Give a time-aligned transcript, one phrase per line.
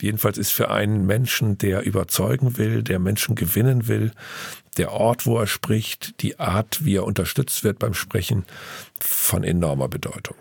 [0.00, 4.12] Jedenfalls ist für einen Menschen, der überzeugen will, der Menschen gewinnen will,
[4.76, 8.44] der Ort, wo er spricht, die Art, wie er unterstützt wird beim Sprechen,
[9.00, 10.36] von enormer Bedeutung.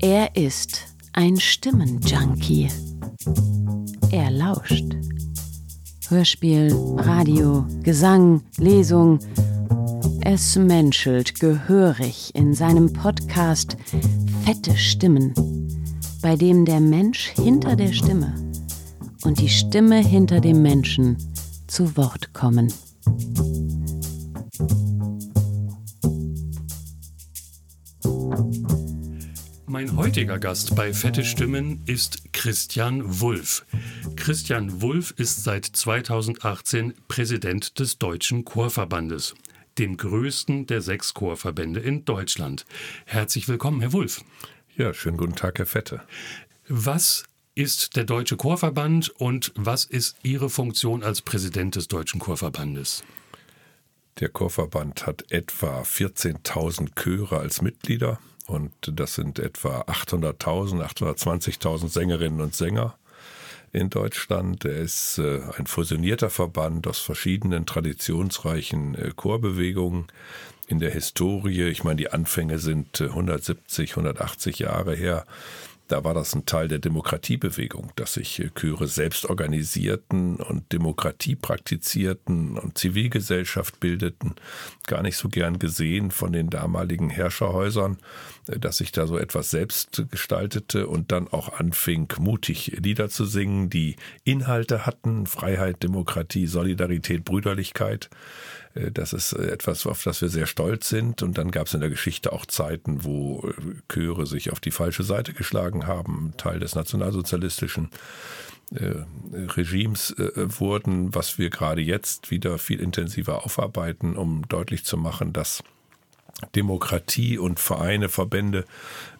[0.00, 2.68] Er ist ein Stimmenjunkie.
[4.10, 4.84] Er lauscht.
[6.08, 9.18] Hörspiel, Radio, Gesang, Lesung.
[10.20, 13.76] Es menschelt gehörig in seinem Podcast
[14.44, 15.34] Fette Stimmen,
[16.20, 18.34] bei dem der Mensch hinter der Stimme
[19.24, 21.16] und die Stimme hinter dem Menschen
[21.66, 22.72] zu Wort kommen.
[29.66, 33.64] Mein heutiger Gast bei Fette Stimmen ist Christian Wulff.
[34.16, 39.34] Christian Wulff ist seit 2018 Präsident des Deutschen Chorverbandes,
[39.78, 42.64] dem größten der sechs Chorverbände in Deutschland.
[43.04, 44.24] Herzlich willkommen, Herr Wulff.
[44.78, 46.02] Ja, schönen guten Tag, Herr Fette.
[46.68, 47.24] Was
[47.56, 53.02] ist der Deutsche Chorverband und was ist Ihre Funktion als Präsident des Deutschen Chorverbandes?
[54.20, 62.40] Der Chorverband hat etwa 14.000 Chöre als Mitglieder und das sind etwa 800.000, 820.000 Sängerinnen
[62.40, 62.96] und Sänger
[63.72, 64.64] in Deutschland.
[64.64, 70.06] Er ist äh, ein fusionierter Verband aus verschiedenen traditionsreichen äh, Chorbewegungen
[70.66, 71.64] in der Historie.
[71.64, 75.26] Ich meine, die Anfänge sind 170, äh, 180 Jahre her
[75.88, 81.34] da war das ein Teil der Demokratiebewegung, dass sich äh, Chöre selbst organisierten und Demokratie
[81.34, 84.34] praktizierten und Zivilgesellschaft bildeten.
[84.86, 87.98] Gar nicht so gern gesehen von den damaligen Herrscherhäusern,
[88.46, 93.24] äh, dass sich da so etwas selbst gestaltete und dann auch anfing, mutig Lieder zu
[93.24, 98.10] singen, die Inhalte hatten, Freiheit, Demokratie, Solidarität, Brüderlichkeit.
[98.78, 101.22] Äh, das ist äh, etwas, auf das wir sehr stolz sind.
[101.22, 103.52] Und dann gab es in der Geschichte auch Zeiten, wo äh,
[103.92, 107.90] Chöre sich auf die falsche Seite geschlagen haben, Teil des nationalsozialistischen
[109.32, 115.62] Regimes wurden, was wir gerade jetzt wieder viel intensiver aufarbeiten, um deutlich zu machen, dass
[116.54, 118.64] Demokratie und Vereine, Verbände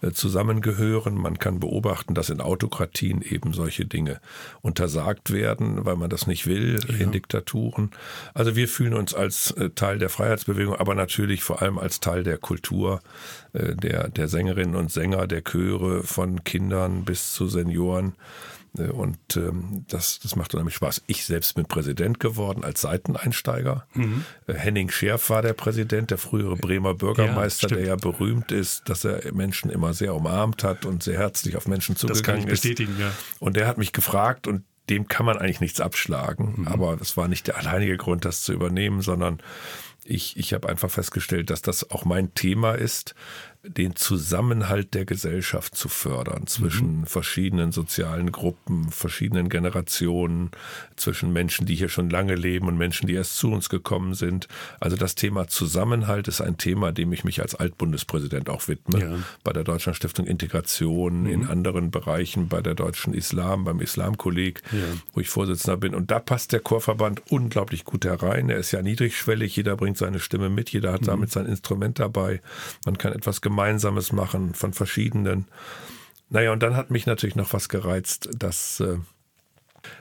[0.03, 1.15] äh, zusammengehören.
[1.15, 4.21] Man kann beobachten, dass in Autokratien eben solche Dinge
[4.63, 6.97] untersagt werden, weil man das nicht will ja.
[6.97, 7.91] in Diktaturen.
[8.35, 12.23] Also wir fühlen uns als äh, Teil der Freiheitsbewegung, aber natürlich vor allem als Teil
[12.23, 13.01] der Kultur,
[13.53, 18.15] äh, der, der Sängerinnen und Sänger, der Chöre von Kindern bis zu Senioren.
[18.79, 21.03] Äh, und ähm, das, das macht unheimlich Spaß.
[21.07, 23.87] Ich selbst bin Präsident geworden als Seiteneinsteiger.
[23.95, 24.25] Mhm.
[24.47, 28.89] Äh, Henning Scherf war der Präsident, der frühere Bremer Bürgermeister, ja, der ja berühmt ist,
[28.89, 32.27] dass er Menschen immer sehr umarmt hat und sehr herzlich auf Menschen zugegangen ist.
[32.27, 33.13] Das kann ich bestätigen, ja.
[33.39, 36.55] Und der hat mich gefragt und dem kann man eigentlich nichts abschlagen.
[36.59, 36.69] Mhm.
[36.69, 39.41] Aber das war nicht der alleinige Grund, das zu übernehmen, sondern
[40.05, 43.15] ich, ich habe einfach festgestellt, dass das auch mein Thema ist,
[43.69, 47.07] den Zusammenhalt der Gesellschaft zu fördern zwischen mhm.
[47.07, 50.51] verschiedenen sozialen Gruppen, verschiedenen Generationen,
[50.97, 54.49] zwischen Menschen, die hier schon lange leben und Menschen, die erst zu uns gekommen sind.
[54.81, 59.01] Also das Thema Zusammenhalt ist ein Thema, dem ich mich als Altbundespräsident auch widme.
[59.01, 59.19] Ja.
[59.45, 61.31] Bei der Deutschlandstiftung Integration, mhm.
[61.31, 64.79] in anderen Bereichen, bei der Deutschen Islam, beim Islamkolleg, ja.
[65.13, 65.95] wo ich Vorsitzender bin.
[65.95, 68.51] Und da passt der Chorverband unglaublich gut herein.
[68.51, 71.07] Er ist ja niedrigschwellig, jeder bringt seine Stimme mit, jeder hat mhm.
[71.07, 72.41] damit sein Instrument dabei.
[72.85, 75.47] Man kann etwas Gemeinsames machen von verschiedenen.
[76.31, 78.99] Naja, und dann hat mich natürlich noch was gereizt, dass äh,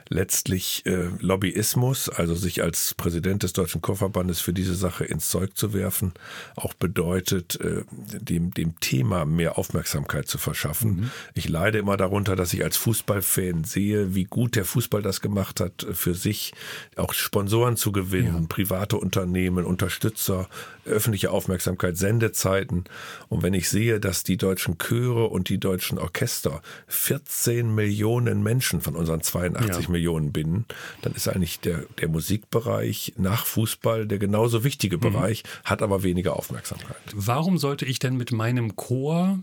[0.08, 5.56] letztlich äh, Lobbyismus, also sich als Präsident des Deutschen Chorverbandes für diese Sache ins Zeug
[5.56, 6.12] zu werfen,
[6.56, 10.90] auch bedeutet, äh, dem, dem Thema mehr Aufmerksamkeit zu verschaffen.
[10.90, 11.10] Mhm.
[11.34, 15.60] Ich leide immer darunter, dass ich als Fußballfan sehe, wie gut der Fußball das gemacht
[15.60, 16.54] hat, für sich
[16.96, 18.46] auch Sponsoren zu gewinnen, ja.
[18.48, 20.48] private Unternehmen, Unterstützer,
[20.84, 22.84] öffentliche Aufmerksamkeit, Sendezeiten.
[23.28, 28.80] Und wenn ich sehe, dass die deutschen Chöre und die deutschen Orchester 14 Millionen Menschen
[28.80, 29.88] von unseren 82 ja.
[29.88, 30.64] Millionen Millionen binden,
[31.02, 35.00] dann ist eigentlich der, der Musikbereich nach Fußball der genauso wichtige mhm.
[35.00, 36.96] Bereich, hat aber weniger Aufmerksamkeit.
[37.14, 39.38] Warum sollte ich denn mit meinem Chor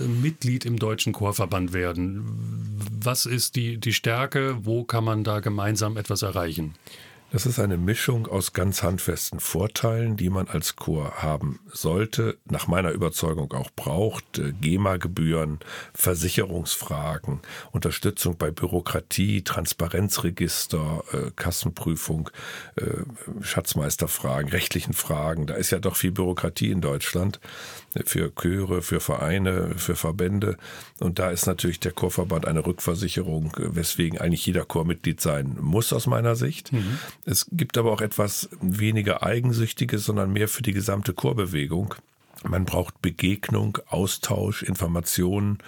[0.00, 2.24] äh, Mitglied im Deutschen Chorverband werden?
[3.00, 4.58] Was ist die, die Stärke?
[4.62, 6.74] Wo kann man da gemeinsam etwas erreichen?
[7.32, 12.68] Das ist eine Mischung aus ganz handfesten Vorteilen, die man als Chor haben sollte, nach
[12.68, 14.38] meiner Überzeugung auch braucht.
[14.38, 15.58] Äh, GEMA-Gebühren,
[15.92, 17.40] Versicherungsfragen,
[17.72, 22.30] Unterstützung bei Bürokratie, Transparenzregister, äh, Kassenprüfung,
[22.76, 23.02] äh,
[23.42, 25.46] Schatzmeisterfragen, rechtlichen Fragen.
[25.46, 27.40] Da ist ja doch viel Bürokratie in Deutschland
[28.04, 30.58] für Chöre, für Vereine, für Verbände.
[31.00, 36.06] Und da ist natürlich der Chorverband eine Rückversicherung, weswegen eigentlich jeder Chormitglied sein muss aus
[36.06, 36.72] meiner Sicht.
[36.72, 36.98] Mhm.
[37.26, 41.96] Es gibt aber auch etwas weniger Eigensüchtiges, sondern mehr für die gesamte Chorbewegung.
[42.44, 45.58] Man braucht Begegnung, Austausch, Informationen.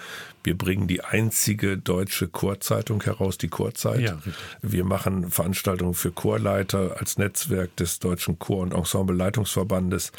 [0.48, 4.00] Wir bringen die einzige deutsche Chorzeitung heraus, die Chorzeit.
[4.00, 4.18] Ja,
[4.62, 10.10] wir machen Veranstaltungen für Chorleiter als Netzwerk des Deutschen Chor- und Ensemble-Leitungsverbandes.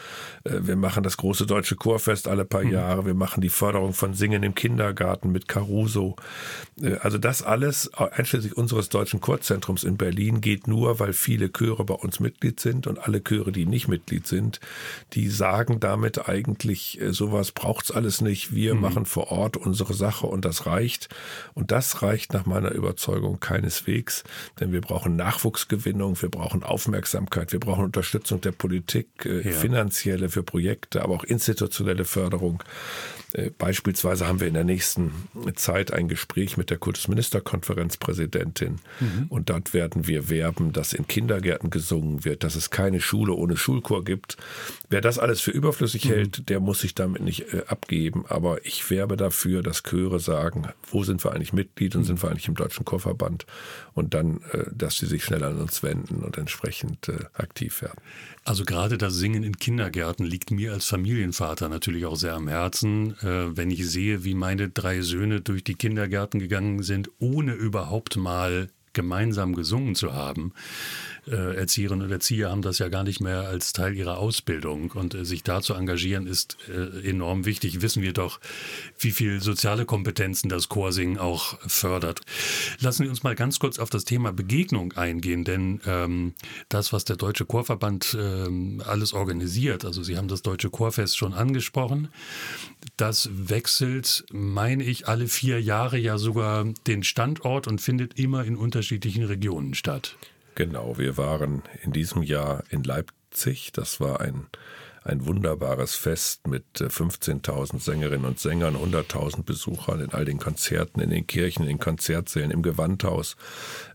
[0.43, 2.73] Äh, wir machen das große Deutsche Chorfest alle paar mhm.
[2.73, 3.07] Jahre.
[3.07, 6.15] Wir machen die Förderung von Singen im Kindergarten mit Caruso.
[6.79, 11.85] Äh, also das alles, einschließlich unseres Deutschen Chorzentrums in Berlin, geht nur, weil viele Chöre
[11.85, 14.59] bei uns Mitglied sind und alle Chöre, die nicht Mitglied sind,
[15.13, 18.53] die sagen damit eigentlich, äh, sowas braucht's alles nicht.
[18.53, 18.81] Wir mhm.
[18.81, 21.09] machen vor Ort unsere Sache und das reicht.
[21.53, 24.23] Und das reicht nach meiner Überzeugung keineswegs,
[24.59, 29.51] denn wir brauchen Nachwuchsgewinnung, wir brauchen Aufmerksamkeit, wir brauchen Unterstützung der Politik, äh, ja.
[29.51, 32.63] finanzielle für Projekte, aber auch institutionelle Förderung.
[33.33, 35.11] Äh, beispielsweise haben wir in der nächsten
[35.55, 39.25] Zeit ein Gespräch mit der Kultusministerkonferenzpräsidentin mhm.
[39.29, 43.57] und dort werden wir werben, dass in Kindergärten gesungen wird, dass es keine Schule ohne
[43.57, 44.37] Schulchor gibt.
[44.89, 46.09] Wer das alles für überflüssig mhm.
[46.09, 48.25] hält, der muss sich damit nicht äh, abgeben.
[48.27, 52.05] Aber ich werbe dafür, dass Chöre sagen, wo sind wir eigentlich Mitglied und mhm.
[52.05, 53.45] sind wir eigentlich im Deutschen Chorverband
[53.93, 57.99] und dann, äh, dass sie sich schnell an uns wenden und entsprechend äh, aktiv werden.
[58.43, 63.15] Also gerade das Singen in Kindergärten liegt mir als Familienvater natürlich auch sehr am Herzen.
[63.21, 68.17] Äh, wenn ich sehe, wie meine drei Söhne durch die Kindergärten gegangen sind, ohne überhaupt
[68.17, 70.53] mal gemeinsam gesungen zu haben,
[71.27, 74.91] äh, Erzieherinnen und Erzieher haben das ja gar nicht mehr als Teil ihrer Ausbildung.
[74.91, 77.81] Und äh, sich da zu engagieren ist äh, enorm wichtig.
[77.81, 78.39] Wissen wir doch,
[78.99, 82.21] wie viel soziale Kompetenzen das Chorsingen auch fördert.
[82.79, 86.33] Lassen wir uns mal ganz kurz auf das Thema Begegnung eingehen, denn ähm,
[86.69, 91.33] das, was der Deutsche Chorverband ähm, alles organisiert, also Sie haben das Deutsche Chorfest schon
[91.33, 92.09] angesprochen,
[92.97, 98.55] das wechselt, meine ich, alle vier Jahre ja sogar den Standort und findet immer in
[98.55, 100.15] unterschiedlichen Regionen statt.
[100.59, 103.71] Genau, wir waren in diesem Jahr in Leipzig.
[103.71, 104.47] Das war ein,
[105.05, 110.99] ein wunderbares Fest mit 15.000 äh, Sängerinnen und Sängern, 100.000 Besuchern in all den Konzerten,
[110.99, 113.37] in den Kirchen, in den Konzertsälen, im Gewandhaus.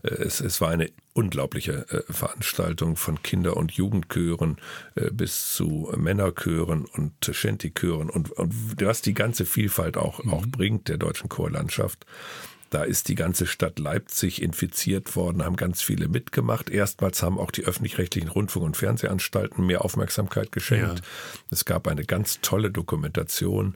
[0.01, 4.57] Äh, es, es war eine unglaubliche äh, Veranstaltung von Kinder- und Jugendchören
[5.11, 10.33] bis zu Männerchören und Shanty-Chören und, und was die ganze Vielfalt auch, mhm.
[10.33, 12.07] auch bringt der deutschen Chorlandschaft.
[12.69, 16.69] Da ist die ganze Stadt Leipzig infiziert worden, haben ganz viele mitgemacht.
[16.69, 20.99] Erstmals haben auch die öffentlich-rechtlichen Rundfunk- und Fernsehanstalten mehr Aufmerksamkeit geschenkt.
[20.99, 21.05] Ja.
[21.51, 23.75] Es gab eine ganz tolle Dokumentation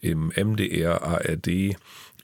[0.00, 1.76] im MDR, ARD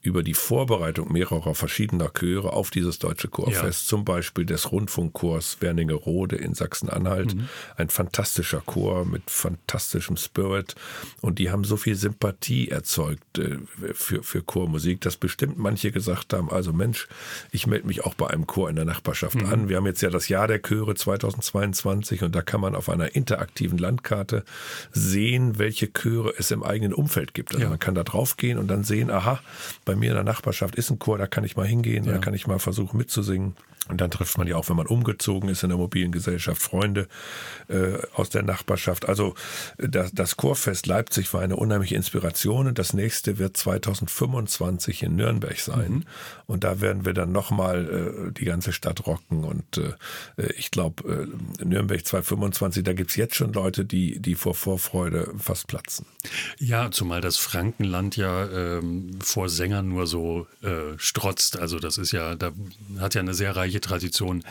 [0.07, 3.89] über die Vorbereitung mehrerer verschiedener Chöre auf dieses deutsche Chorfest, ja.
[3.89, 7.35] zum Beispiel des Rundfunkchors Werningerode in Sachsen-Anhalt.
[7.35, 7.49] Mhm.
[7.75, 10.75] Ein fantastischer Chor mit fantastischem Spirit.
[11.19, 13.57] Und die haben so viel Sympathie erzeugt äh,
[13.93, 17.09] für, für Chormusik, dass bestimmt manche gesagt haben, also Mensch,
[17.51, 19.47] ich melde mich auch bei einem Chor in der Nachbarschaft mhm.
[19.47, 19.69] an.
[19.69, 23.13] Wir haben jetzt ja das Jahr der Chöre 2022 und da kann man auf einer
[23.13, 24.45] interaktiven Landkarte
[24.93, 27.51] sehen, welche Chöre es im eigenen Umfeld gibt.
[27.51, 27.69] Also ja.
[27.69, 29.41] man kann da drauf gehen und dann sehen, aha,
[29.83, 32.13] bei mir in der Nachbarschaft ist ein Chor, da kann ich mal hingehen, ja.
[32.13, 33.55] da kann ich mal versuchen mitzusingen.
[33.89, 37.07] Und dann trifft man ja auch, wenn man umgezogen ist in der mobilen Gesellschaft, Freunde
[37.67, 39.07] äh, aus der Nachbarschaft.
[39.07, 39.35] Also
[39.77, 45.59] das, das Chorfest Leipzig war eine unheimliche Inspiration und das nächste wird 2025 in Nürnberg
[45.59, 45.91] sein.
[45.91, 46.03] Mhm.
[46.45, 49.43] Und da werden wir dann nochmal äh, die ganze Stadt rocken.
[49.43, 51.27] Und äh, ich glaube,
[51.59, 56.05] äh, Nürnberg 2025, da gibt es jetzt schon Leute, die, die vor Vorfreude fast platzen.
[56.57, 61.57] Ja, zumal das Frankenland ja ähm, vor Sängern nur so äh, strotzt.
[61.57, 62.51] Also das ist ja, da
[62.99, 64.43] hat ja eine sehr reiche langjährige Tradition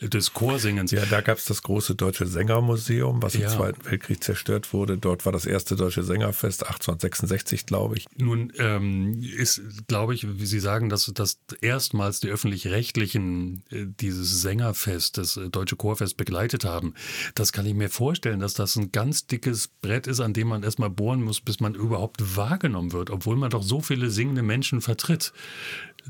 [0.00, 0.90] des Chorsingens.
[0.90, 4.98] Ja, da gab es das große Deutsche Sängermuseum, was im Zweiten Weltkrieg zerstört wurde.
[4.98, 8.06] Dort war das erste Deutsche Sängerfest, 1866, glaube ich.
[8.16, 14.42] Nun ähm, ist, glaube ich, wie Sie sagen, dass, dass erstmals die öffentlich-rechtlichen äh, dieses
[14.42, 16.94] Sängerfest, das äh, Deutsche Chorfest begleitet haben.
[17.34, 20.62] Das kann ich mir vorstellen, dass das ein ganz dickes Brett ist, an dem man
[20.62, 24.80] erstmal bohren muss, bis man überhaupt wahrgenommen wird, obwohl man doch so viele singende Menschen
[24.80, 25.32] vertritt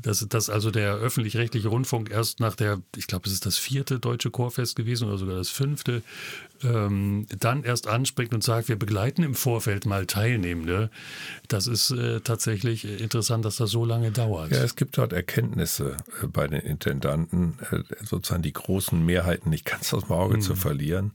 [0.01, 3.99] dass, dass also der öffentlich-rechtliche Rundfunk erst nach der, ich glaube, es ist das vierte
[3.99, 6.03] deutsche Chorfest gewesen oder sogar das fünfte,
[6.63, 10.89] ähm, dann erst anspricht und sagt, wir begleiten im Vorfeld mal Teilnehmende.
[11.47, 14.51] Das ist äh, tatsächlich interessant, dass das so lange dauert.
[14.51, 19.65] Ja, es gibt dort Erkenntnisse äh, bei den Intendanten, äh, sozusagen die großen Mehrheiten nicht
[19.65, 20.41] ganz aus dem Auge mhm.
[20.41, 21.11] zu verlieren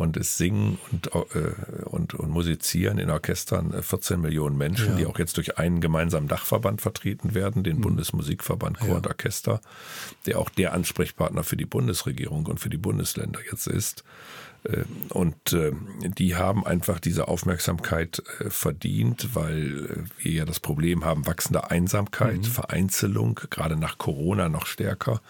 [0.00, 1.52] und es singen und, äh,
[1.84, 4.94] und, und musizieren in Orchestern 14 äh, Millionen Menschen, ja.
[4.96, 7.82] die auch jetzt durch einen gemeinsamen Dachverband vertreten werden, den mhm.
[7.82, 8.94] Bundesmusikverband Chor ja.
[8.96, 9.60] und Orchester,
[10.26, 14.04] der auch der Ansprechpartner für die Bundesregierung und für die Bundesländer jetzt ist.
[14.64, 21.04] Äh, und äh, die haben einfach diese Aufmerksamkeit äh, verdient, weil wir ja das Problem
[21.04, 22.44] haben, wachsende Einsamkeit, mhm.
[22.44, 25.20] Vereinzelung, gerade nach Corona noch stärker.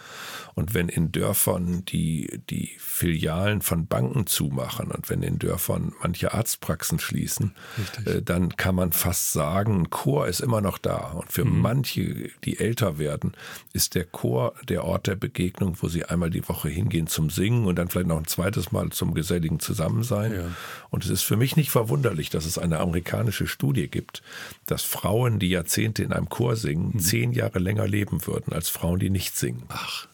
[0.53, 6.33] Und wenn in Dörfern die, die Filialen von Banken zumachen und wenn in Dörfern manche
[6.33, 8.25] Arztpraxen schließen, Richtig.
[8.25, 11.11] dann kann man fast sagen, ein Chor ist immer noch da.
[11.11, 11.61] Und für mhm.
[11.61, 13.33] manche, die älter werden,
[13.73, 17.65] ist der Chor der Ort der Begegnung, wo sie einmal die Woche hingehen zum Singen
[17.65, 20.33] und dann vielleicht noch ein zweites Mal zum geselligen Zusammensein.
[20.33, 20.51] Ja.
[20.89, 24.23] Und es ist für mich nicht verwunderlich, dass es eine amerikanische Studie gibt,
[24.65, 26.99] dass Frauen, die Jahrzehnte in einem Chor singen, mhm.
[26.99, 29.63] zehn Jahre länger leben würden als Frauen, die nicht singen.
[29.69, 30.07] Ach.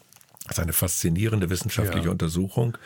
[0.44, 2.12] Das ist eine faszinierende wissenschaftliche ja.
[2.12, 2.78] Untersuchung,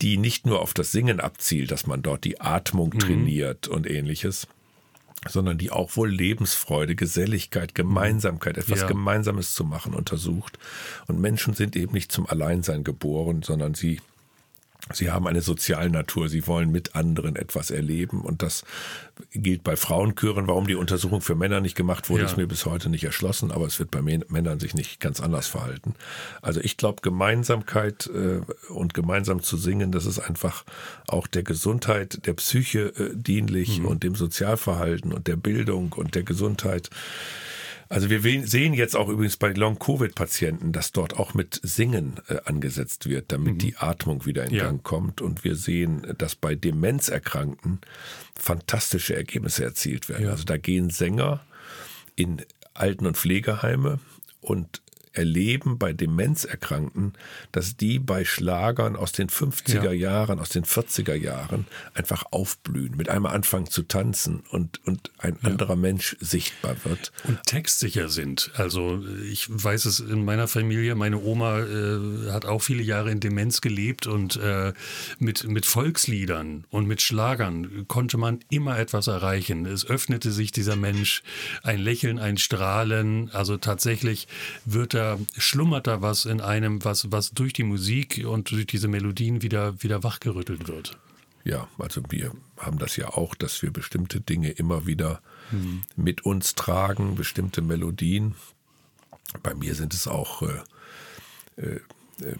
[0.00, 2.98] die nicht nur auf das Singen abzielt, dass man dort die Atmung mhm.
[2.98, 4.46] trainiert und ähnliches,
[5.26, 8.86] sondern die auch wohl Lebensfreude, Geselligkeit, Gemeinsamkeit, etwas ja.
[8.86, 10.58] Gemeinsames zu machen untersucht.
[11.06, 14.00] Und Menschen sind eben nicht zum Alleinsein geboren, sondern sie
[14.92, 18.64] Sie haben eine Sozialnatur, sie wollen mit anderen etwas erleben und das
[19.32, 20.46] gilt bei Frauenchören.
[20.46, 22.28] Warum die Untersuchung für Männer nicht gemacht wurde, ja.
[22.28, 25.46] ist mir bis heute nicht erschlossen, aber es wird bei Männern sich nicht ganz anders
[25.46, 25.94] verhalten.
[26.40, 28.40] Also ich glaube, Gemeinsamkeit äh,
[28.72, 30.64] und gemeinsam zu singen, das ist einfach
[31.06, 33.86] auch der Gesundheit, der Psyche äh, dienlich mhm.
[33.86, 36.88] und dem Sozialverhalten und der Bildung und der Gesundheit.
[37.90, 43.08] Also wir sehen jetzt auch übrigens bei Long-Covid-Patienten, dass dort auch mit Singen äh, angesetzt
[43.08, 43.58] wird, damit mhm.
[43.58, 44.64] die Atmung wieder in ja.
[44.64, 45.20] Gang kommt.
[45.22, 47.80] Und wir sehen, dass bei Demenzerkrankten
[48.34, 50.24] fantastische Ergebnisse erzielt werden.
[50.24, 50.32] Ja.
[50.32, 51.44] Also da gehen Sänger
[52.14, 52.42] in
[52.74, 54.00] Alten- und Pflegeheime
[54.40, 54.82] und
[55.18, 57.14] erleben bei Demenzerkrankten,
[57.52, 59.92] dass die bei Schlagern aus den 50er ja.
[59.92, 65.36] Jahren, aus den 40er Jahren einfach aufblühen, mit einmal anfangen zu tanzen und, und ein
[65.42, 65.50] ja.
[65.50, 67.12] anderer Mensch sichtbar wird.
[67.24, 68.52] Und textsicher sind.
[68.54, 73.18] Also ich weiß es in meiner Familie, meine Oma äh, hat auch viele Jahre in
[73.18, 74.72] Demenz gelebt und äh,
[75.18, 79.66] mit, mit Volksliedern und mit Schlagern konnte man immer etwas erreichen.
[79.66, 81.22] Es öffnete sich dieser Mensch,
[81.64, 83.30] ein Lächeln, ein Strahlen.
[83.32, 84.28] Also tatsächlich
[84.64, 88.88] wird er schlummert da was in einem, was, was durch die Musik und durch diese
[88.88, 90.98] Melodien wieder, wieder wachgerüttelt wird.
[91.44, 95.82] Ja, also wir haben das ja auch, dass wir bestimmte Dinge immer wieder mhm.
[95.96, 98.34] mit uns tragen, bestimmte Melodien.
[99.42, 101.80] Bei mir sind es auch äh, äh,
[102.22, 102.36] äh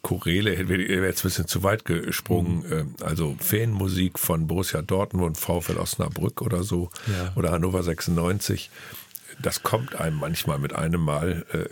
[0.00, 2.94] Chorele, wäre jetzt ein bisschen zu weit gesprungen, mhm.
[3.00, 7.32] Äh, also Fanmusik von Borussia Dortmund und VfL Osnabrück oder so, ja.
[7.36, 8.70] oder Hannover 96
[9.42, 11.64] das kommt einem manchmal mit einem Mal äh,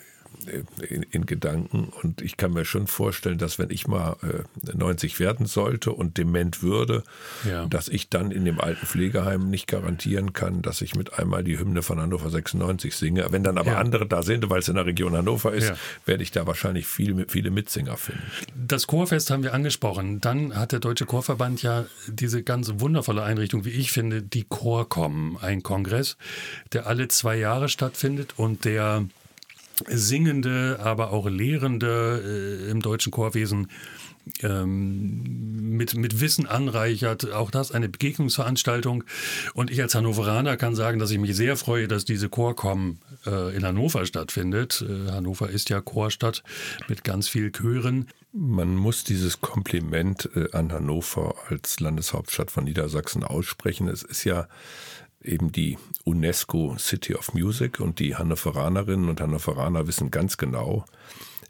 [0.88, 1.92] in, in, Gedanken.
[2.02, 6.16] Und ich kann mir schon vorstellen, dass wenn ich mal äh, 90 werden sollte und
[6.16, 7.02] dement würde,
[7.48, 7.66] ja.
[7.66, 11.58] dass ich dann in dem alten Pflegeheim nicht garantieren kann, dass ich mit einmal die
[11.58, 13.26] Hymne von Hannover 96 singe.
[13.30, 13.78] Wenn dann aber ja.
[13.78, 15.76] andere da sind, weil es in der Region Hannover ist, ja.
[16.06, 18.22] werde ich da wahrscheinlich viel, viele Mitsinger finden.
[18.54, 20.20] Das Chorfest haben wir angesprochen.
[20.20, 25.38] Dann hat der Deutsche Chorverband ja diese ganz wundervolle Einrichtung, wie ich finde, die Chorkom,
[25.40, 26.16] ein Kongress,
[26.72, 29.04] der alle zwei Jahre stattfindet und der
[29.88, 33.68] Singende, aber auch Lehrende äh, im deutschen Chorwesen
[34.42, 37.32] ähm, mit, mit Wissen anreichert.
[37.32, 39.04] Auch das eine Begegnungsveranstaltung.
[39.54, 43.54] Und ich als Hannoveraner kann sagen, dass ich mich sehr freue, dass diese Chorkom äh,
[43.56, 44.84] in Hannover stattfindet.
[44.88, 46.42] Äh, Hannover ist ja Chorstadt
[46.88, 48.08] mit ganz viel Chören.
[48.32, 53.88] Man muss dieses Kompliment äh, an Hannover als Landeshauptstadt von Niedersachsen aussprechen.
[53.88, 54.48] Es ist ja
[55.22, 60.84] eben die UNESCO City of Music und die Hannoveranerinnen und Hannoveraner wissen ganz genau,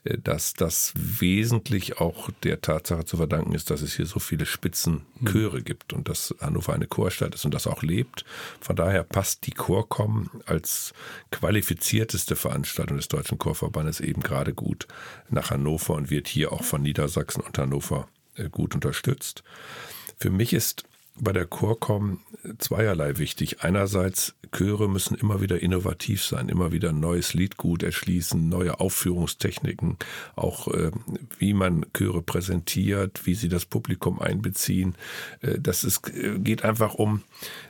[0.05, 4.47] äh, dass das wesentlich auch der Tatsache zu verdanken ist, dass es hier so viele
[4.47, 8.25] Spitzenchöre gibt und dass Hannover eine Chorstadt ist und das auch lebt.
[8.61, 10.93] Von daher passt die Chorkom als
[11.31, 14.89] qualifizierteste Veranstaltung des Deutschen Chorverbandes eben gerade gut
[15.29, 19.43] nach Hannover und wird hier auch von Niedersachsen und Hannover äh, gut unterstützt.
[20.17, 20.85] Für mich ist
[21.21, 22.21] bei der Chorkom
[22.59, 23.63] zweierlei wichtig.
[23.63, 29.99] Einerseits, Chöre müssen immer wieder innovativ sein, immer wieder ein neues Liedgut erschließen, neue Aufführungstechniken,
[30.37, 30.91] auch äh,
[31.39, 34.95] wie man Chöre präsentiert, wie sie das Publikum einbeziehen.
[35.43, 37.23] Äh, das ist, äh, geht einfach um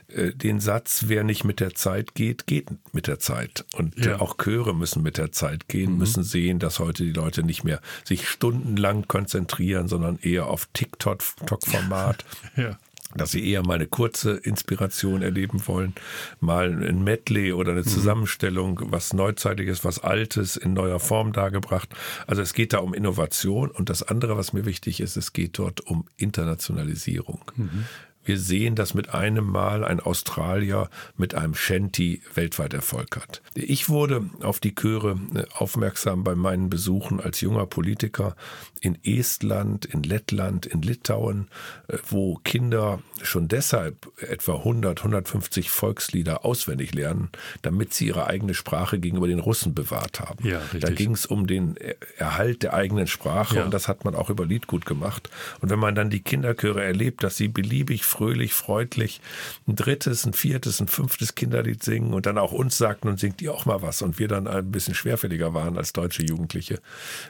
[0.07, 3.65] äh, den Satz, wer nicht mit der Zeit geht, geht mit der Zeit.
[3.75, 4.21] Und äh, ja.
[4.21, 5.97] auch Chöre müssen mit der Zeit gehen, mhm.
[5.97, 12.23] müssen sehen, dass heute die Leute nicht mehr sich stundenlang konzentrieren, sondern eher auf TikTok-Format.
[12.55, 12.77] ja
[13.15, 15.93] dass sie eher mal eine kurze Inspiration erleben wollen,
[16.39, 17.87] mal ein Medley oder eine mhm.
[17.87, 21.89] Zusammenstellung, was Neuzeitliches, was Altes in neuer Form dargebracht.
[22.27, 25.57] Also es geht da um Innovation und das andere, was mir wichtig ist, es geht
[25.57, 27.41] dort um Internationalisierung.
[27.55, 27.85] Mhm.
[28.29, 33.41] Wir sehen, dass mit einem Mal ein Australier mit einem Shanty weltweit Erfolg hat.
[33.55, 38.35] Ich wurde auf die Chöre äh, aufmerksam bei meinen Besuchen als junger Politiker
[38.81, 41.47] in Estland, in Lettland, in Litauen,
[41.87, 47.29] äh, wo Kinder schon deshalb etwa 100, 150 Volkslieder auswendig lernen,
[47.63, 50.47] damit sie ihre eigene Sprache gegenüber den Russen bewahrt haben.
[50.47, 51.75] Ja, da ging es um den
[52.17, 53.65] Erhalt der eigenen Sprache ja.
[53.65, 55.31] und das hat man auch über Liedgut gemacht.
[55.61, 59.21] Und wenn man dann die Kinderchöre erlebt, dass sie beliebig, fröhlich, freundlich
[59.65, 63.41] ein drittes, ein viertes, ein fünftes Kinderlied singen und dann auch uns sagten und singt
[63.41, 64.01] ihr auch mal was.
[64.01, 66.81] Und wir dann ein bisschen schwerfälliger waren als deutsche Jugendliche,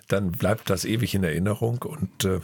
[0.08, 2.40] dann bleibt das ewig in Erinnerung und äh,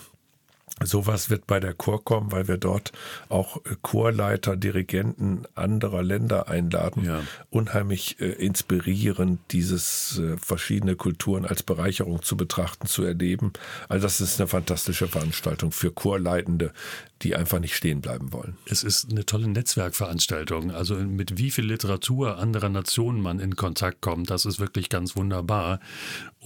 [0.83, 2.91] Sowas wird bei der Chor kommen, weil wir dort
[3.29, 7.05] auch äh, Chorleiter, Dirigenten anderer Länder einladen.
[7.05, 7.21] Ja.
[7.49, 13.53] Unheimlich äh, inspirierend, dieses äh, verschiedene Kulturen als Bereicherung zu betrachten, zu erleben.
[13.87, 16.73] Also das ist eine fantastische Veranstaltung für Chorleitende,
[17.21, 18.57] die einfach nicht stehen bleiben wollen.
[18.65, 20.71] Es ist eine tolle Netzwerkveranstaltung.
[20.71, 25.15] Also mit wie viel Literatur anderer Nationen man in Kontakt kommt, das ist wirklich ganz
[25.15, 25.79] wunderbar.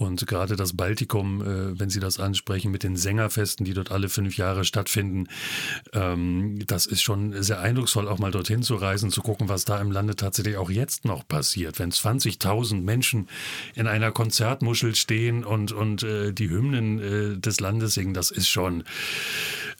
[0.00, 4.08] Und gerade das Baltikum, äh, wenn Sie das ansprechen, mit den Sängerfesten, die dort alle
[4.08, 5.28] fünf Jahre stattfinden,
[5.92, 9.78] ähm, das ist schon sehr eindrucksvoll, auch mal dorthin zu reisen, zu gucken, was da
[9.78, 11.78] im Lande tatsächlich auch jetzt noch passiert.
[11.78, 13.28] Wenn 20.000 Menschen
[13.74, 18.48] in einer Konzertmuschel stehen und, und äh, die Hymnen äh, des Landes singen, das ist
[18.48, 18.84] schon,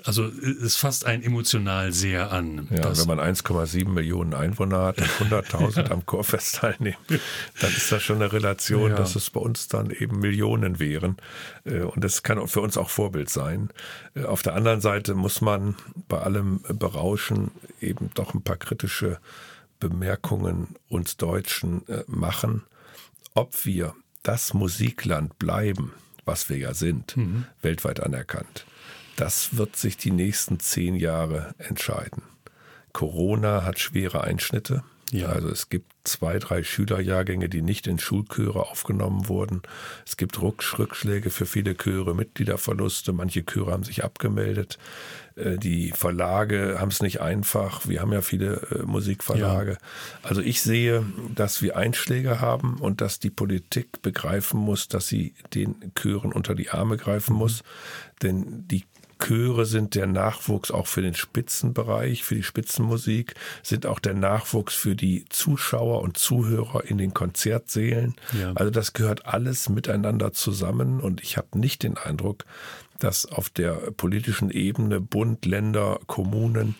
[0.05, 2.69] also es fasst einen emotional sehr an.
[2.71, 8.03] Ja, wenn man 1,7 Millionen Einwohner hat und 100.000 am Chorfest teilnehmen, dann ist das
[8.03, 8.97] schon eine Relation, ja.
[8.97, 11.17] dass es bei uns dann eben eben Millionen wären.
[11.65, 13.71] Äh, und das kann für uns auch Vorbild sein.
[14.15, 15.77] Äh, auf der anderen Seite muss man
[16.09, 17.51] bei allem Berauschen
[17.81, 19.19] eben doch ein paar kritische
[19.79, 22.65] Bemerkungen uns Deutschen äh, machen,
[23.35, 27.47] ob wir das Musikland bleiben, was wir ja sind, mhm.
[27.63, 28.67] weltweit anerkannt.
[29.17, 32.23] Das wird sich die nächsten zehn Jahre entscheiden.
[32.93, 34.83] Corona hat schwere Einschnitte.
[35.13, 35.29] Ja.
[35.29, 39.63] Also es gibt zwei, drei Schülerjahrgänge, die nicht in Schulchöre aufgenommen wurden.
[40.07, 43.13] Es gibt Rückschläge für viele Chöre, Mitgliederverluste.
[43.13, 44.79] Manche Chöre haben sich abgemeldet.
[45.37, 47.89] Äh, die Verlage haben es nicht einfach.
[47.89, 49.73] Wir haben ja viele äh, Musikverlage.
[49.73, 49.79] Ja.
[50.23, 55.35] Also ich sehe, dass wir Einschläge haben und dass die Politik begreifen muss, dass sie
[55.55, 57.39] den Chören unter die Arme greifen mhm.
[57.39, 57.63] muss.
[58.23, 58.85] Denn die
[59.21, 64.75] Chöre sind der Nachwuchs auch für den Spitzenbereich, für die Spitzenmusik, sind auch der Nachwuchs
[64.75, 68.17] für die Zuschauer und Zuhörer in den Konzertsälen.
[68.39, 68.53] Ja.
[68.55, 72.45] Also das gehört alles miteinander zusammen und ich habe nicht den Eindruck,
[72.99, 76.75] dass auf der politischen Ebene Bund, Länder, Kommunen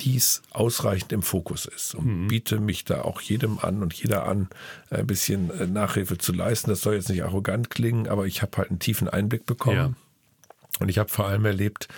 [0.00, 2.28] dies ausreichend im Fokus ist und mhm.
[2.28, 4.48] biete mich da auch jedem an und jeder an,
[4.90, 6.70] ein bisschen äh, Nachhilfe zu leisten.
[6.70, 9.76] Das soll jetzt nicht arrogant klingen, aber ich habe halt einen tiefen Einblick bekommen.
[9.76, 9.92] Ja.
[10.78, 11.88] Und ich habe vor allem erlebt,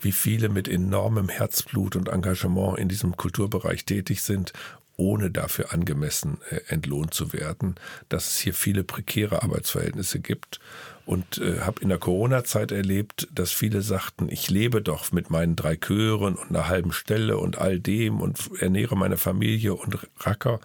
[0.00, 4.52] wie viele mit enormem Herzblut und Engagement in diesem Kulturbereich tätig sind,
[4.96, 7.76] ohne dafür angemessen äh, entlohnt zu werden,
[8.08, 10.60] dass es hier viele prekäre Arbeitsverhältnisse gibt.
[11.04, 15.56] Und äh, habe in der Corona-Zeit erlebt, dass viele sagten, ich lebe doch mit meinen
[15.56, 20.60] drei Chören und einer halben Stelle und all dem und ernähre meine Familie und Racker.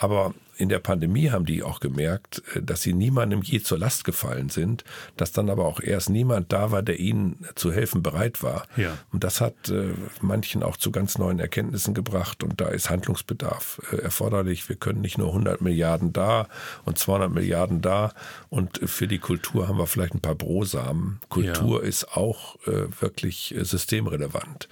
[0.00, 4.04] Aber in der Pandemie haben die auch gemerkt, äh, dass sie niemandem je zur Last
[4.04, 4.82] gefallen sind,
[5.16, 8.66] dass dann aber auch erst niemand da war, der ihnen zu helfen bereit war.
[8.76, 8.96] Ja.
[9.12, 13.82] Und das hat äh, manchen auch zu ganz neuen Erkenntnissen gebracht und da ist Handlungsbedarf
[13.92, 14.70] äh, erforderlich.
[14.70, 16.48] Wir können nicht nur 100 Milliarden da
[16.86, 18.14] und 200 Milliarden da
[18.48, 21.20] und für die Kultur haben wir vielleicht ein paar Brosamen.
[21.28, 21.88] Kultur ja.
[21.88, 24.68] ist auch äh, wirklich systemrelevant.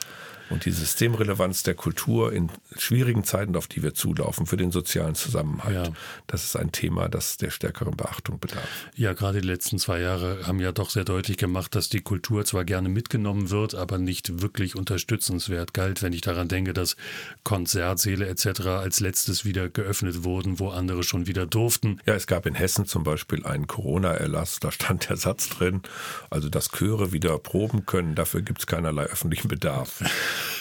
[0.51, 5.15] Und die Systemrelevanz der Kultur in schwierigen Zeiten, auf die wir zulaufen, für den sozialen
[5.15, 5.93] Zusammenhalt, ja.
[6.27, 8.69] das ist ein Thema, das der stärkeren Beachtung bedarf.
[8.95, 12.45] Ja, gerade die letzten zwei Jahre haben ja doch sehr deutlich gemacht, dass die Kultur
[12.45, 16.97] zwar gerne mitgenommen wird, aber nicht wirklich unterstützenswert galt, wenn ich daran denke, dass
[17.45, 18.61] Konzertsäle etc.
[18.67, 22.01] als letztes wieder geöffnet wurden, wo andere schon wieder durften.
[22.07, 25.83] Ja, es gab in Hessen zum Beispiel einen Corona-Erlass, da stand der Satz drin,
[26.31, 30.03] also dass Chöre wieder proben können, dafür gibt es keinerlei öffentlichen Bedarf.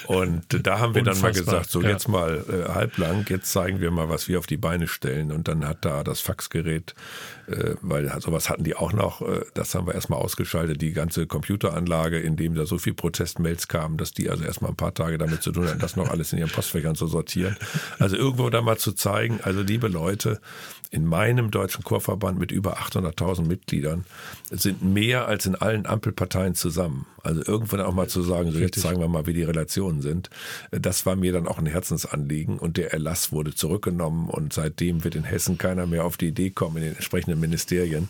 [0.07, 1.89] Und da haben wir dann mal gesagt, so ja.
[1.89, 5.31] jetzt mal äh, halblang, jetzt zeigen wir mal, was wir auf die Beine stellen.
[5.31, 6.95] Und dann hat da das Faxgerät,
[7.47, 11.27] äh, weil sowas hatten die auch noch, äh, das haben wir erstmal ausgeschaltet, die ganze
[11.27, 15.17] Computeranlage, in dem da so viel Protestmails kamen, dass die also erstmal ein paar Tage
[15.17, 17.57] damit zu tun hatten, das noch alles in ihren Postfächern zu sortieren.
[17.99, 20.39] Also irgendwo da mal zu zeigen, also liebe Leute,
[20.91, 24.05] in meinem deutschen Chorverband mit über 800.000 Mitgliedern
[24.49, 27.05] sind mehr als in allen Ampelparteien zusammen.
[27.23, 30.29] Also irgendwann auch mal zu sagen, so jetzt zeigen wir mal, wie die Relationen sind.
[30.71, 35.15] Das war mir dann auch ein Herzensanliegen und der Erlass wurde zurückgenommen und seitdem wird
[35.15, 38.09] in Hessen keiner mehr auf die Idee kommen, in den entsprechenden Ministerien,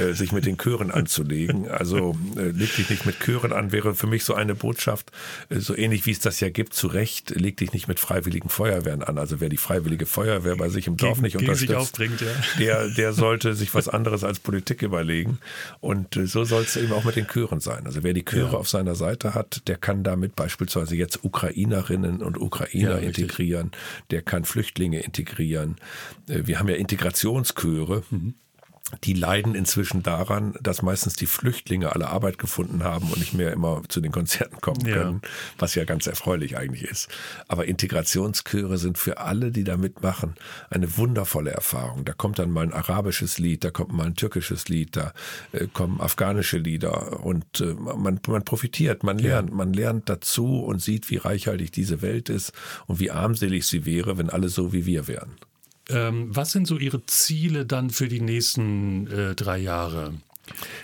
[0.00, 1.68] äh, sich mit den Chören anzulegen.
[1.68, 5.12] Also äh, leg dich nicht mit Chören an, wäre für mich so eine Botschaft,
[5.48, 8.48] äh, so ähnlich wie es das ja gibt, zu Recht, leg dich nicht mit freiwilligen
[8.48, 9.18] Feuerwehren an.
[9.18, 12.28] Also wer die freiwillige Feuerwehr bei sich im Dorf nicht unterstützt, ja.
[12.58, 15.38] der, der sollte sich was anderes als Politik überlegen.
[15.80, 17.86] Und äh, so soll es eben auch mit den Chören sein.
[17.86, 18.58] Also wer die Chöre ja.
[18.58, 23.70] auf seiner Seite hat, der kann damit beispielsweise jetzt Ukrainerinnen und Ukrainer ja, integrieren,
[24.10, 25.76] der kann Flüchtlinge integrieren.
[26.28, 28.02] Äh, wir haben ja Integrationschöre.
[28.10, 28.34] Mhm
[29.02, 33.52] die leiden inzwischen daran, dass meistens die Flüchtlinge alle Arbeit gefunden haben und nicht mehr
[33.52, 35.28] immer zu den Konzerten kommen können, ja.
[35.58, 37.08] was ja ganz erfreulich eigentlich ist.
[37.48, 40.36] Aber Integrationschöre sind für alle, die da mitmachen,
[40.70, 42.04] eine wundervolle Erfahrung.
[42.04, 45.12] Da kommt dann mal ein arabisches Lied, da kommt mal ein türkisches Lied, da
[45.50, 49.56] äh, kommen afghanische Lieder und äh, man, man profitiert, man lernt, ja.
[49.56, 52.52] man lernt dazu und sieht, wie reichhaltig diese Welt ist
[52.86, 55.36] und wie armselig sie wäre, wenn alle so wie wir wären.
[55.88, 60.14] Ähm, was sind so Ihre Ziele dann für die nächsten äh, drei Jahre?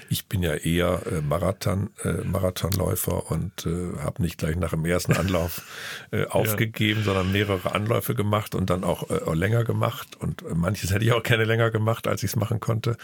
[0.08, 4.84] Ich bin ja eher äh, Marathon, äh, Marathonläufer und äh, habe nicht gleich nach dem
[4.84, 5.62] ersten Anlauf
[6.10, 7.04] äh, aufgegeben, ja.
[7.06, 10.16] sondern mehrere Anläufe gemacht und dann auch, äh, länger gemacht.
[10.18, 12.96] Und äh, manches hätte ich auch gerne länger gemacht, als ich es machen konnte.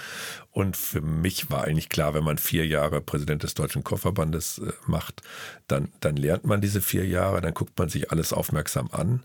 [0.51, 4.73] Und für mich war eigentlich klar, wenn man vier Jahre Präsident des Deutschen Chorverbandes äh,
[4.87, 5.23] macht,
[5.69, 9.23] dann, dann lernt man diese vier Jahre, dann guckt man sich alles aufmerksam an.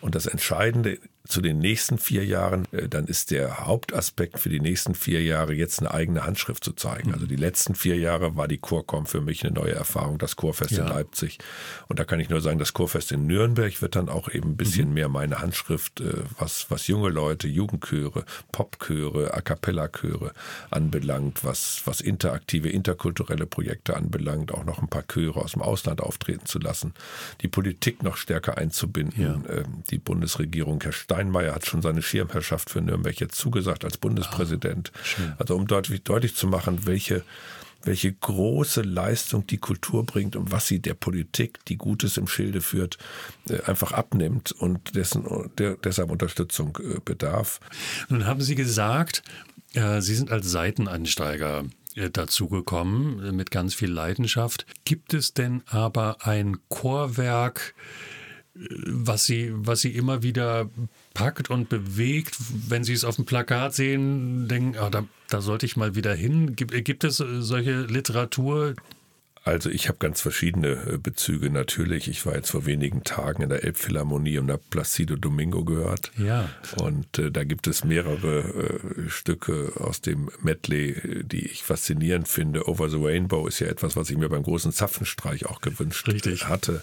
[0.00, 4.60] Und das Entscheidende zu den nächsten vier Jahren, äh, dann ist der Hauptaspekt für die
[4.60, 7.12] nächsten vier Jahre jetzt eine eigene Handschrift zu zeigen.
[7.12, 10.72] Also die letzten vier Jahre war die Chorcom für mich eine neue Erfahrung, das Chorfest
[10.72, 10.84] ja.
[10.84, 11.38] in Leipzig.
[11.88, 14.56] Und da kann ich nur sagen, das Chorfest in Nürnberg wird dann auch eben ein
[14.56, 14.94] bisschen mhm.
[14.94, 20.32] mehr meine Handschrift, äh, was, was junge Leute, Jugendchöre, Popchöre, A Cappella-Chöre
[20.70, 26.00] anbelangt, was, was interaktive, interkulturelle Projekte anbelangt, auch noch ein paar Chöre aus dem Ausland
[26.00, 26.94] auftreten zu lassen,
[27.42, 29.34] die Politik noch stärker einzubinden, ja.
[29.54, 33.98] Ähm, die Bundesregierung Herr Stein Steinmeier hat schon seine Schirmherrschaft für Nürnberg jetzt zugesagt als
[33.98, 34.92] Bundespräsident.
[34.94, 37.24] Ah, also um deutlich, deutlich zu machen, welche
[37.84, 42.60] welche große Leistung die Kultur bringt und was sie der Politik, die Gutes im Schilde
[42.60, 42.98] führt,
[43.48, 45.24] äh, einfach abnimmt und dessen,
[45.58, 47.60] der, deshalb Unterstützung äh, bedarf.
[48.08, 49.22] Nun haben Sie gesagt,
[49.74, 51.64] äh, Sie sind als Seiteneinsteiger
[52.12, 54.66] dazugekommen mit ganz viel Leidenschaft.
[54.84, 57.74] Gibt es denn aber ein Chorwerk,
[58.54, 60.68] was sie, was sie immer wieder
[61.18, 62.36] packt und bewegt,
[62.68, 66.14] wenn sie es auf dem Plakat sehen, denken, ah, da, da sollte ich mal wieder
[66.14, 66.54] hin.
[66.54, 68.76] Gibt, gibt es solche Literatur,
[69.48, 72.08] also ich habe ganz verschiedene äh, Bezüge natürlich.
[72.08, 76.12] Ich war jetzt vor wenigen Tagen in der Elbphilharmonie und habe Placido Domingo gehört.
[76.18, 76.50] Ja.
[76.76, 82.68] Und äh, da gibt es mehrere äh, Stücke aus dem Medley, die ich faszinierend finde.
[82.68, 86.46] Over the Rainbow ist ja etwas, was ich mir beim großen Zapfenstreich auch gewünscht Richtig.
[86.46, 86.82] hatte.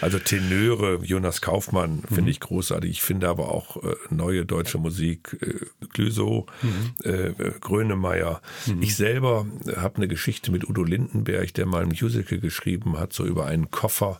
[0.00, 2.28] Also Tenöre, Jonas Kaufmann finde mhm.
[2.28, 2.90] ich großartig.
[2.90, 6.94] Ich finde aber auch äh, neue deutsche Musik, äh, Glüsow, mhm.
[7.02, 8.40] äh, Grönemeyer.
[8.66, 8.82] Mhm.
[8.82, 13.24] Ich selber habe eine Geschichte mit Udo Lindenberg, der mal ein Musical geschrieben hat, so
[13.24, 14.18] über einen Koffer.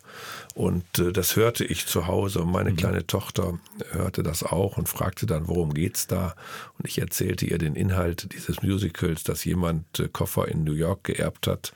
[0.54, 2.40] Und äh, das hörte ich zu Hause.
[2.40, 2.76] Und meine mhm.
[2.76, 3.58] kleine Tochter
[3.90, 6.34] hörte das auch und fragte dann, worum geht's da?
[6.78, 11.04] Und ich erzählte ihr den Inhalt dieses Musicals, dass jemand äh, Koffer in New York
[11.04, 11.72] geerbt hat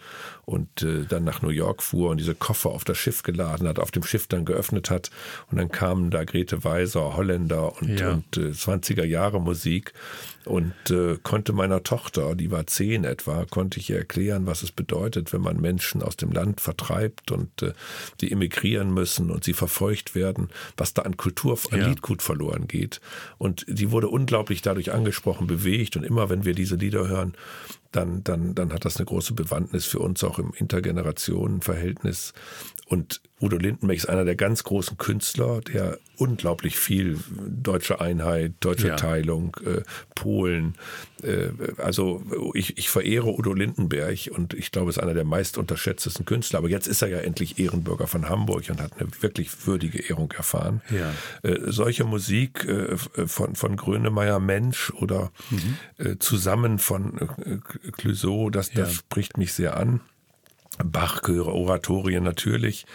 [0.51, 3.79] und äh, dann nach New York fuhr und diese Koffer auf das Schiff geladen hat,
[3.79, 5.11] auf dem Schiff dann geöffnet hat.
[5.49, 8.11] Und dann kamen da Grete Weiser, Holländer und, ja.
[8.11, 9.93] und äh, 20er Jahre Musik.
[10.47, 14.73] Und äh, konnte meiner Tochter, die war zehn etwa, konnte ich ihr erklären, was es
[14.73, 17.73] bedeutet, wenn man Menschen aus dem Land vertreibt und äh,
[18.21, 21.87] die emigrieren müssen und sie verfeucht werden, was da an Kultur, an ja.
[21.87, 23.01] Liedgut verloren geht.
[23.39, 25.97] Und die wurde unglaublich dadurch angesprochen, bewegt.
[25.97, 27.35] Und immer wenn wir diese Lieder hören,
[27.93, 32.33] dann, dann, dann hat das eine große Bewandtnis für uns auch im Intergenerationenverhältnis.
[32.91, 38.89] Und Udo Lindenberg ist einer der ganz großen Künstler, der unglaublich viel deutsche Einheit, deutsche
[38.89, 38.97] ja.
[38.97, 39.83] Teilung, äh,
[40.17, 40.75] Polen.
[41.23, 42.21] Äh, also
[42.53, 46.59] ich, ich verehre Udo Lindenberg und ich glaube, er ist einer der meist unterschätztesten Künstler.
[46.59, 50.33] Aber jetzt ist er ja endlich Ehrenbürger von Hamburg und hat eine wirklich würdige Ehrung
[50.33, 50.83] erfahren.
[50.91, 51.15] Ja.
[51.49, 55.77] Äh, solche Musik äh, von, von Grönemeyer Mensch oder mhm.
[55.99, 58.95] Äh, zusammen von äh, Clouseau, das, das ja.
[58.99, 60.01] spricht mich sehr an.
[60.85, 62.87] Bachchöre, Oratorien natürlich.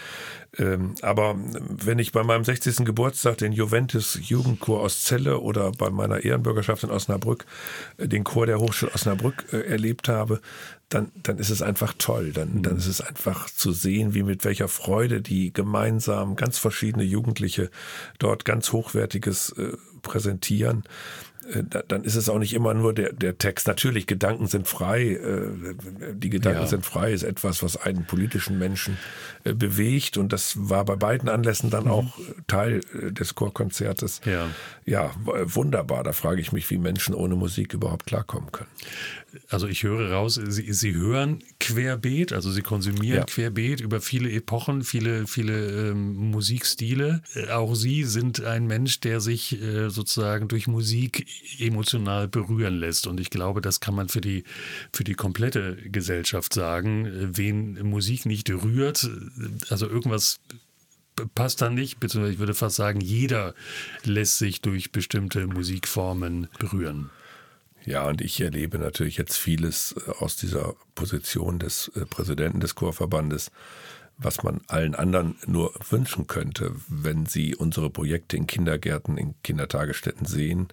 [0.57, 2.85] Ähm, aber wenn ich bei meinem 60.
[2.85, 7.45] Geburtstag den Juventus Jugendchor aus Celle oder bei meiner Ehrenbürgerschaft in Osnabrück
[7.97, 10.39] äh, den Chor der Hochschule Osnabrück äh, erlebt habe,
[10.89, 12.31] dann, dann ist es einfach toll.
[12.31, 12.63] Dann, mhm.
[12.63, 17.69] dann ist es einfach zu sehen, wie mit welcher Freude die gemeinsam ganz verschiedene Jugendliche
[18.19, 20.83] dort ganz Hochwertiges äh, präsentieren.
[21.51, 23.67] Äh, dann ist es auch nicht immer nur der, der Text.
[23.67, 25.11] Natürlich, Gedanken sind frei.
[25.11, 26.67] Äh, die Gedanken ja.
[26.67, 28.97] sind frei ist etwas, was einen politischen Menschen
[29.43, 30.17] äh, bewegt.
[30.17, 31.91] Und das war bei beiden Anlässen dann mhm.
[31.91, 34.21] auch Teil des Chorkonzertes.
[34.25, 34.47] Ja.
[34.85, 35.11] ja,
[35.43, 36.03] wunderbar.
[36.03, 38.69] Da frage ich mich, wie Menschen ohne Musik überhaupt klarkommen können
[39.49, 43.25] also ich höre raus, Sie, Sie hören querbeet, also Sie konsumieren ja.
[43.25, 47.21] querbeet über viele Epochen, viele, viele ähm, Musikstile.
[47.51, 51.25] Auch Sie sind ein Mensch, der sich äh, sozusagen durch Musik
[51.59, 53.07] emotional berühren lässt.
[53.07, 54.43] Und ich glaube, das kann man für die,
[54.93, 57.07] für die komplette Gesellschaft sagen.
[57.35, 59.09] Wen Musik nicht rührt,
[59.69, 60.39] also irgendwas
[61.33, 63.53] passt da nicht, beziehungsweise ich würde fast sagen, jeder
[64.03, 67.09] lässt sich durch bestimmte Musikformen berühren.
[67.85, 72.73] Ja, und ich erlebe natürlich jetzt vieles äh, aus dieser Position des äh, Präsidenten des
[72.73, 73.51] Chorverbandes,
[74.17, 80.25] was man allen anderen nur wünschen könnte, wenn sie unsere Projekte in Kindergärten, in Kindertagesstätten
[80.25, 80.69] sehen,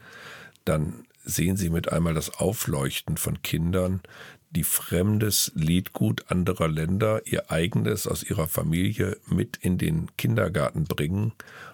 [0.64, 4.00] dann sehen sie mit einmal das Aufleuchten von Kindern,
[4.50, 11.32] die fremdes Liedgut anderer Länder, ihr eigenes aus ihrer Familie mit in den Kindergarten bringen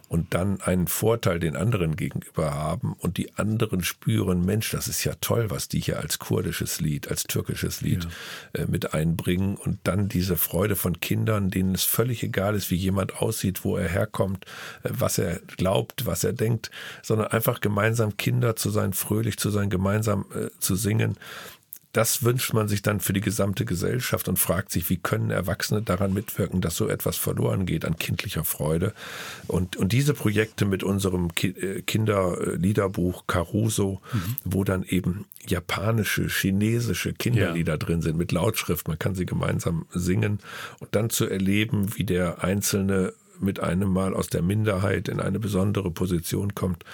[0.08, 5.04] und dann einen Vorteil den anderen gegenüber haben und die anderen spüren, Mensch, das ist
[5.04, 8.08] ja toll, was die hier als kurdisches Lied, als türkisches Lied
[8.54, 8.62] ja.
[8.62, 12.76] äh, mit einbringen und dann diese Freude von Kindern, denen es völlig egal ist, wie
[12.76, 14.46] jemand aussieht, wo er herkommt,
[14.82, 16.70] äh, was er glaubt, was er denkt,
[17.02, 21.16] sondern einfach gemeinsam Kinder zu sein, fröhlich zu sein, gemeinsam äh, zu singen
[21.92, 25.80] das wünscht man sich dann für die gesamte Gesellschaft und fragt sich, wie können Erwachsene
[25.80, 28.92] daran mitwirken, dass so etwas verloren geht an kindlicher Freude.
[29.46, 34.36] Und, und diese Projekte mit unserem äh, Kinderliederbuch Caruso, mhm.
[34.44, 37.78] wo dann eben japanische, chinesische Kinderlieder ja.
[37.78, 40.40] drin sind mit Lautschrift, man kann sie gemeinsam singen
[40.80, 45.38] und dann zu erleben, wie der Einzelne mit einem Mal aus der Minderheit in eine
[45.38, 46.84] besondere Position kommt,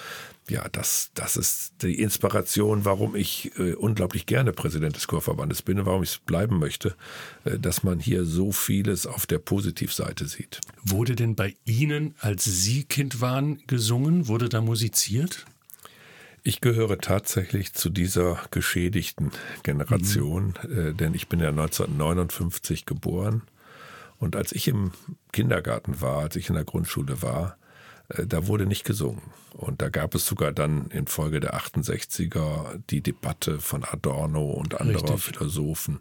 [0.48, 5.78] ja, das, das ist die Inspiration, warum ich äh, unglaublich gerne Präsident des Chorverbandes bin
[5.78, 6.94] und warum ich es bleiben möchte,
[7.44, 10.60] äh, dass man hier so vieles auf der Positivseite sieht.
[10.82, 14.28] Wurde denn bei Ihnen, als Sie Kind waren, gesungen?
[14.28, 15.46] Wurde da musiziert?
[16.42, 19.30] Ich gehöre tatsächlich zu dieser geschädigten
[19.62, 20.78] Generation, mhm.
[20.78, 23.42] äh, denn ich bin ja 1959 geboren.
[24.18, 24.92] Und als ich im
[25.32, 27.56] Kindergarten war, als ich in der Grundschule war,
[28.10, 29.22] äh, da wurde nicht gesungen.
[29.56, 35.14] Und da gab es sogar dann infolge der 68er die Debatte von Adorno und anderer
[35.14, 35.36] Richtig.
[35.36, 36.00] Philosophen,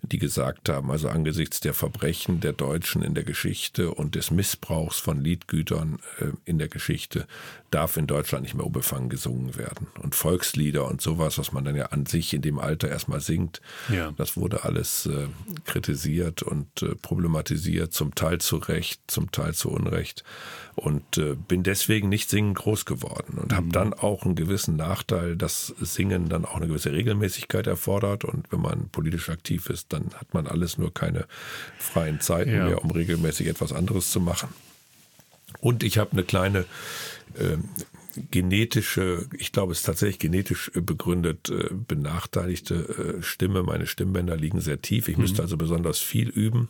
[0.00, 4.98] die gesagt haben, also angesichts der Verbrechen der Deutschen in der Geschichte und des Missbrauchs
[4.98, 7.26] von Liedgütern äh, in der Geschichte,
[7.70, 9.88] darf in Deutschland nicht mehr unbefangen gesungen werden.
[10.02, 13.60] Und Volkslieder und sowas, was man dann ja an sich in dem Alter erstmal singt,
[13.90, 14.12] ja.
[14.12, 15.26] das wurde alles äh,
[15.66, 20.24] kritisiert und äh, problematisiert, zum Teil zu Recht, zum Teil zu Unrecht.
[20.74, 23.56] Und äh, bin deswegen nicht singend groß geworden und mhm.
[23.56, 28.24] habe dann auch einen gewissen Nachteil, dass Singen dann auch eine gewisse Regelmäßigkeit erfordert.
[28.24, 31.26] Und wenn man politisch aktiv ist, dann hat man alles nur keine
[31.78, 32.64] freien Zeiten ja.
[32.64, 34.48] mehr, um regelmäßig etwas anderes zu machen.
[35.60, 36.66] Und ich habe eine kleine
[37.38, 37.56] äh,
[38.30, 43.62] genetische, ich glaube, es ist tatsächlich genetisch begründet, äh, benachteiligte äh, Stimme.
[43.62, 45.08] Meine Stimmbänder liegen sehr tief.
[45.08, 45.22] Ich mhm.
[45.22, 46.68] müsste also besonders viel üben.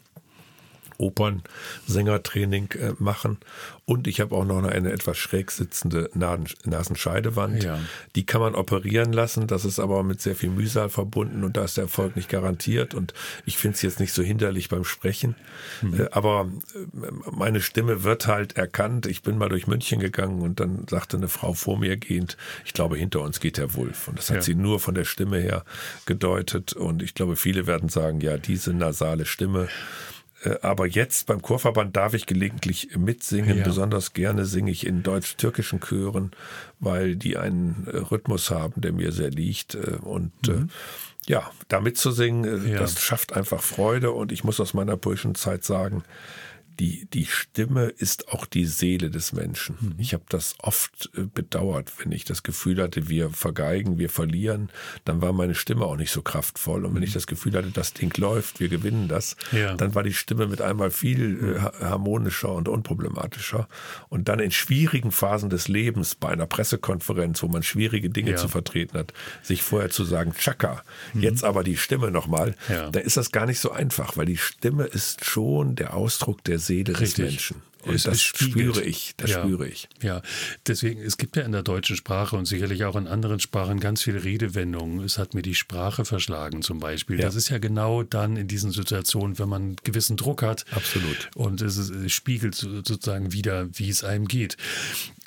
[0.98, 3.38] Opernsängertraining äh, machen.
[3.87, 7.62] Und ich habe auch noch eine etwas schräg sitzende Nasenscheidewand.
[7.62, 7.78] Ja.
[8.14, 9.46] Die kann man operieren lassen.
[9.46, 12.94] Das ist aber mit sehr viel Mühsal verbunden und da ist der Erfolg nicht garantiert.
[12.94, 13.12] Und
[13.44, 15.35] ich finde es jetzt nicht so hinderlich beim Sprechen.
[15.83, 16.00] Mhm.
[16.00, 19.04] Äh, aber äh, meine Stimme wird halt erkannt.
[19.04, 22.72] Ich bin mal durch München gegangen und dann sagte eine Frau vor mir gehend, ich
[22.72, 24.09] glaube, hinter uns geht der Wulf.
[24.09, 24.42] Und das hat ja.
[24.42, 25.62] sie nur von der Stimme her
[26.07, 26.72] gedeutet.
[26.72, 29.68] Und ich glaube, viele werden sagen, ja, diese nasale Stimme
[30.62, 33.59] aber jetzt beim Chorverband darf ich gelegentlich mitsingen.
[33.59, 33.64] Ja.
[33.64, 36.33] Besonders gerne singe ich in deutsch-türkischen Chören,
[36.80, 39.74] weil die einen äh, Rhythmus haben, der mir sehr liegt.
[39.74, 40.70] Äh, und mhm.
[41.26, 42.78] ja, da mitzusingen, ja.
[42.78, 44.12] das schafft einfach Freude.
[44.12, 46.04] Und ich muss aus meiner politischen Zeit sagen,
[46.80, 49.76] die, die Stimme ist auch die Seele des Menschen.
[49.80, 49.94] Mhm.
[49.98, 54.70] Ich habe das oft äh, bedauert, wenn ich das Gefühl hatte, wir vergeigen, wir verlieren,
[55.04, 56.84] dann war meine Stimme auch nicht so kraftvoll.
[56.84, 57.06] Und wenn mhm.
[57.06, 59.74] ich das Gefühl hatte, das Ding läuft, wir gewinnen das, ja.
[59.74, 63.68] dann war die Stimme mit einmal viel äh, harmonischer und unproblematischer.
[64.08, 68.37] Und dann in schwierigen Phasen des Lebens, bei einer Pressekonferenz, wo man schwierige Dinge ja.
[68.37, 70.82] zu vertreten hat, sich vorher zu sagen, Chaka,
[71.12, 71.22] mhm.
[71.22, 72.90] jetzt aber die Stimme nochmal, ja.
[72.90, 76.58] da ist das gar nicht so einfach, weil die Stimme ist schon der Ausdruck der
[76.64, 77.16] Seele Richtig.
[77.16, 77.62] des Menschen.
[77.87, 79.42] Und es, das spüre ich, das ja.
[79.42, 79.88] spüre ich.
[80.03, 80.22] Ja,
[80.66, 84.03] deswegen, es gibt ja in der deutschen Sprache und sicherlich auch in anderen Sprachen ganz
[84.03, 85.05] viele Redewendungen.
[85.05, 87.18] Es hat mir die Sprache verschlagen zum Beispiel.
[87.18, 87.27] Ja.
[87.27, 90.64] Das ist ja genau dann in diesen Situationen, wenn man einen gewissen Druck hat.
[90.70, 91.31] Absolut.
[91.35, 94.57] Und es, ist, es spiegelt sozusagen wieder, wie es einem geht.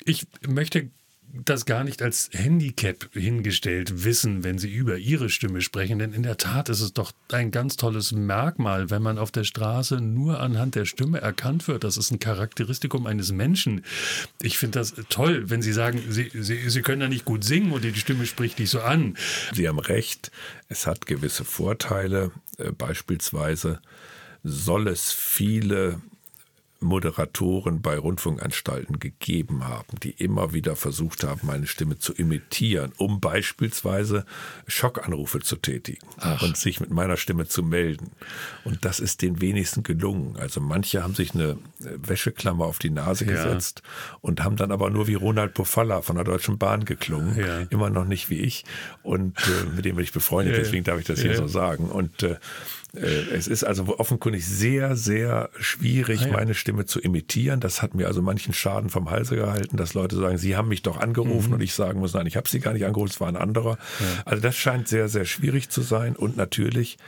[0.04, 0.90] Ich möchte
[1.32, 5.98] das gar nicht als Handicap hingestellt wissen, wenn sie über ihre Stimme sprechen.
[5.98, 9.44] Denn in der Tat ist es doch ein ganz tolles Merkmal, wenn man auf der
[9.44, 11.84] Straße nur anhand der Stimme erkannt wird.
[11.84, 13.84] Das ist ein Charakteristikum eines Menschen.
[14.40, 17.72] Ich finde das toll, wenn Sie sagen, sie, sie, sie können da nicht gut singen
[17.72, 19.16] und die Stimme spricht dich so an.
[19.52, 20.30] Sie haben recht,
[20.68, 22.30] es hat gewisse Vorteile.
[22.58, 23.80] Äh, beispielsweise
[24.42, 26.00] soll es viele
[26.80, 33.20] Moderatoren bei Rundfunkanstalten gegeben haben, die immer wieder versucht haben, meine Stimme zu imitieren, um
[33.20, 34.24] beispielsweise
[34.68, 36.40] Schockanrufe zu tätigen Ach.
[36.42, 38.12] und sich mit meiner Stimme zu melden.
[38.64, 40.36] Und das ist den wenigsten gelungen.
[40.36, 43.32] Also manche haben sich eine Wäscheklammer auf die Nase ja.
[43.32, 43.82] gesetzt
[44.20, 47.36] und haben dann aber nur wie Ronald Pofalla von der Deutschen Bahn geklungen.
[47.36, 47.60] Ja.
[47.70, 48.64] Immer noch nicht wie ich.
[49.02, 51.90] Und äh, mit dem bin ich befreundet, ja, deswegen darf ich das hier so sagen.
[51.90, 52.36] Und äh, äh,
[53.00, 56.32] es ist also offenkundig sehr, sehr schwierig, ah, ja.
[56.32, 57.60] meine Stimme zu imitieren.
[57.60, 60.82] Das hat mir also manchen Schaden vom Halse gehalten, dass Leute sagen, sie haben mich
[60.82, 61.54] doch angerufen mhm.
[61.54, 63.78] und ich sagen muss, nein, ich habe sie gar nicht angerufen, es war ein anderer.
[64.00, 64.22] Ja.
[64.24, 66.16] Also das scheint sehr, sehr schwierig zu sein.
[66.16, 66.98] Und natürlich,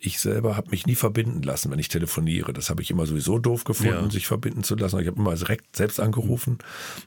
[0.00, 2.52] ich selber habe mich nie verbinden lassen, wenn ich telefoniere.
[2.52, 4.10] Das habe ich immer sowieso doof gefunden, ja.
[4.10, 4.98] sich verbinden zu lassen.
[5.00, 6.58] Ich habe immer direkt selbst angerufen.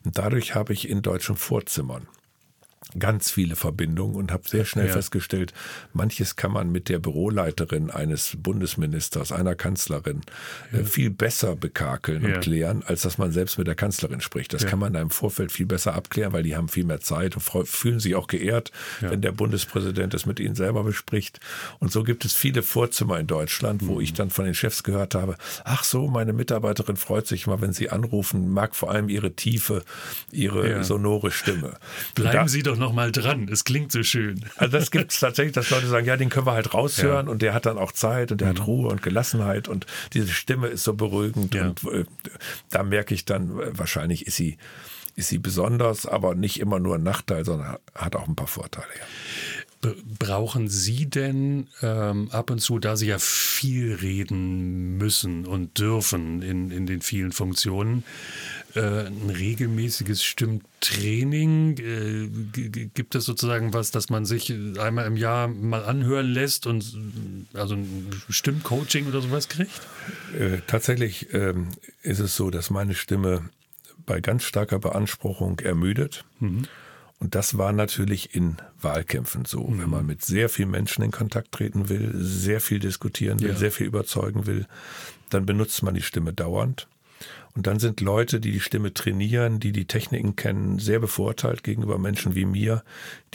[0.06, 2.08] Und dadurch habe ich in deutschen Vorzimmern
[2.98, 4.94] ganz viele Verbindungen und habe sehr schnell ja.
[4.94, 5.54] festgestellt,
[5.94, 10.22] manches kann man mit der Büroleiterin eines Bundesministers, einer Kanzlerin
[10.74, 10.84] äh, ja.
[10.84, 12.36] viel besser bekakeln ja.
[12.36, 14.54] und klären, als dass man selbst mit der Kanzlerin spricht.
[14.54, 17.36] Das kann man da im Vorfeld viel besser abklären, weil die haben viel mehr Zeit
[17.36, 21.40] und fühlen sich auch geehrt, wenn der Bundespräsident es mit ihnen selber bespricht.
[21.80, 24.02] Und so gibt es viele Vorzimmer in Deutschland, wo mhm.
[24.02, 27.74] ich dann von den Chefs gehört habe, ach so, meine Mitarbeiterin freut sich mal, wenn
[27.74, 29.84] sie anrufen, mag vor allem ihre tiefe,
[30.32, 31.78] ihre sonore Stimme.
[32.16, 33.48] Bleiben da, Sie doch noch mal dran.
[33.52, 34.46] Es klingt so schön.
[34.58, 37.32] Also das gibt es tatsächlich, dass Leute sagen, ja, den können wir halt raushören ja.
[37.32, 38.60] und der hat dann auch Zeit und der mhm.
[38.60, 41.68] hat Ruhe und Gelassenheit und diese Stimme ist so beruhigend ja.
[41.68, 42.06] und äh,
[42.70, 44.58] da merke ich dann, äh, wahrscheinlich ist sie,
[45.16, 48.88] ist sie besonders, aber nicht immer nur ein Nachteil, sondern hat auch ein paar Vorteile.
[48.98, 49.06] Ja
[49.82, 56.42] brauchen Sie denn ähm, ab und zu, da Sie ja viel reden müssen und dürfen
[56.42, 58.04] in, in den vielen Funktionen,
[58.76, 61.78] äh, ein regelmäßiges Stimmtraining?
[61.80, 66.96] Äh, gibt es sozusagen was, dass man sich einmal im Jahr mal anhören lässt und
[67.54, 69.82] also ein Stimmcoaching oder sowas kriegt?
[70.38, 71.70] Äh, tatsächlich ähm,
[72.04, 73.50] ist es so, dass meine Stimme
[74.06, 76.26] bei ganz starker Beanspruchung ermüdet.
[76.40, 76.68] Mhm.
[77.22, 79.68] Und das war natürlich in Wahlkämpfen so.
[79.68, 79.80] Mhm.
[79.80, 83.56] Wenn man mit sehr vielen Menschen in Kontakt treten will, sehr viel diskutieren will, ja.
[83.56, 84.66] sehr viel überzeugen will,
[85.30, 86.88] dann benutzt man die Stimme dauernd.
[87.54, 92.00] Und dann sind Leute, die die Stimme trainieren, die die Techniken kennen, sehr bevorteilt gegenüber
[92.00, 92.84] Menschen wie mir,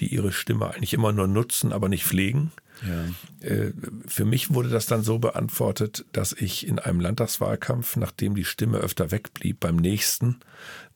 [0.00, 2.50] die ihre Stimme eigentlich immer nur nutzen, aber nicht pflegen.
[2.84, 3.48] Ja.
[3.48, 3.72] Äh,
[4.06, 8.78] für mich wurde das dann so beantwortet, dass ich in einem Landtagswahlkampf, nachdem die Stimme
[8.78, 10.40] öfter wegblieb, beim nächsten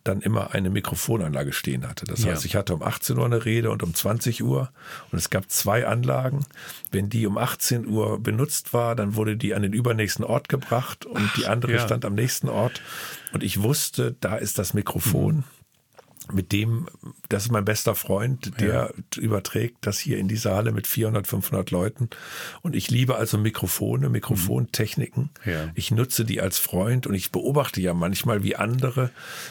[0.05, 2.07] dann immer eine Mikrofonanlage stehen hatte.
[2.07, 2.33] Das ja.
[2.33, 4.71] heißt, ich hatte um 18 Uhr eine Rede und um 20 Uhr
[5.13, 6.45] und es gab zwei Anlagen.
[6.91, 11.05] Wenn die um 18 Uhr benutzt war, dann wurde die an den übernächsten Ort gebracht
[11.05, 11.81] und Ach, die andere ja.
[11.81, 12.81] stand am nächsten Ort
[13.33, 15.37] und ich wusste, da ist das Mikrofon.
[15.37, 15.45] Mhm
[16.33, 16.89] mit dem,
[17.29, 19.21] das ist mein bester Freund, der ja.
[19.21, 22.11] überträgt das hier in dieser Halle mit 400, 500 Leuten.
[22.63, 25.31] Und ich liebe also Mikrofone, Mikrofontechniken.
[25.45, 25.71] Ja.
[25.75, 29.11] Ich nutze die als Freund und ich beobachte ja manchmal, wie andere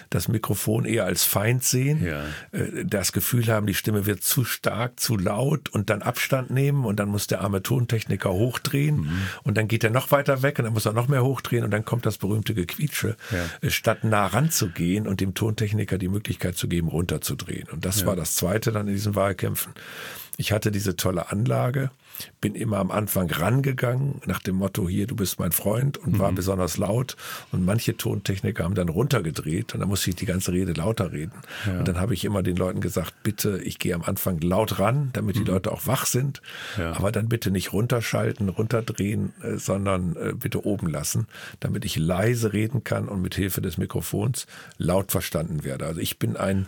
[0.09, 2.23] das Mikrofon eher als Feind sehen, ja.
[2.51, 6.85] Äh, das Gefühl haben, die Stimme wird zu stark, zu laut und dann Abstand nehmen
[6.85, 9.21] und dann muss der arme Tontechniker hochdrehen mhm.
[9.43, 11.71] und dann geht er noch weiter weg und dann muss er noch mehr hochdrehen und
[11.71, 13.15] dann kommt das berühmte Gequietsche,
[13.61, 17.67] äh, statt nah ranzugehen und dem Tontechniker die Möglichkeit zu geben, runterzudrehen.
[17.69, 18.07] Und das ja.
[18.07, 19.73] war das Zweite dann in diesen Wahlkämpfen.
[20.37, 21.91] Ich hatte diese tolle Anlage
[22.41, 26.19] bin immer am Anfang rangegangen nach dem Motto, hier, du bist mein Freund und mhm.
[26.19, 27.15] war besonders laut.
[27.51, 31.33] Und manche Tontechniker haben dann runtergedreht und dann musste ich die ganze Rede lauter reden.
[31.65, 31.79] Ja.
[31.79, 35.09] Und dann habe ich immer den Leuten gesagt, bitte, ich gehe am Anfang laut ran,
[35.13, 35.47] damit die mhm.
[35.47, 36.41] Leute auch wach sind.
[36.77, 36.93] Ja.
[36.93, 41.27] Aber dann bitte nicht runterschalten, runterdrehen, äh, sondern äh, bitte oben lassen,
[41.59, 45.85] damit ich leise reden kann und mit Hilfe des Mikrofons laut verstanden werde.
[45.85, 46.67] Also ich bin ein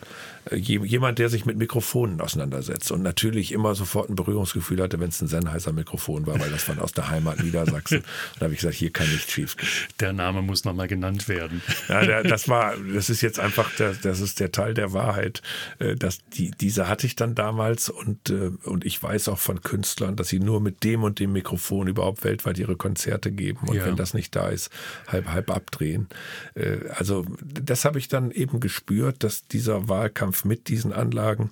[0.50, 5.10] äh, jemand, der sich mit Mikrofonen auseinandersetzt und natürlich immer sofort ein Berührungsgefühl hatte, wenn
[5.10, 7.99] es ein Sennheiser Mikrofon war, weil das war aus der Heimat Niedersachsen.
[7.99, 8.06] Und
[8.39, 9.69] da habe ich gesagt, hier kann nichts schief gehen.
[9.99, 11.62] Der Name muss nochmal genannt werden.
[11.88, 15.41] Ja, der, das war, das ist jetzt einfach, der, das ist der Teil der Wahrheit.
[15.80, 19.62] Äh, dass die, diese hatte ich dann damals und, äh, und ich weiß auch von
[19.62, 23.67] Künstlern, dass sie nur mit dem und dem Mikrofon überhaupt weltweit ihre Konzerte geben.
[23.67, 23.86] Und ja.
[23.86, 24.69] wenn das nicht da ist,
[25.08, 26.08] halb, halb abdrehen.
[26.56, 31.51] Äh, also das habe ich dann eben gespürt, dass dieser Wahlkampf mit diesen Anlagen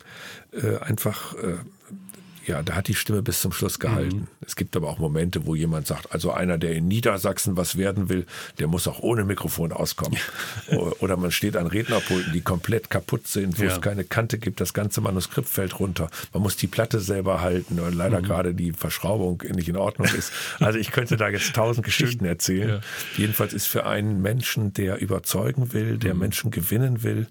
[0.82, 1.36] einfach
[2.50, 4.18] ja, da hat die Stimme bis zum Schluss gehalten.
[4.18, 4.28] Mhm.
[4.46, 8.10] Es gibt aber auch Momente, wo jemand sagt, also einer, der in Niedersachsen was werden
[8.10, 8.26] will,
[8.58, 10.18] der muss auch ohne Mikrofon auskommen.
[11.00, 13.72] Oder man steht an Rednerpulten, die komplett kaputt sind, wo ja.
[13.72, 16.10] es keine Kante gibt, das ganze Manuskript fällt runter.
[16.34, 18.26] Man muss die Platte selber halten und leider mhm.
[18.26, 20.32] gerade die Verschraubung nicht in Ordnung ist.
[20.60, 22.70] Also ich könnte da jetzt tausend Geschichten erzählen.
[22.70, 22.80] Ja.
[23.16, 26.20] Jedenfalls ist für einen Menschen, der überzeugen will, der mhm.
[26.22, 27.28] Menschen gewinnen will,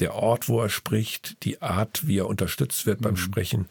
[0.00, 3.18] der Ort, wo er spricht, die Art, wie er unterstützt wird beim mhm.
[3.18, 3.66] Sprechen,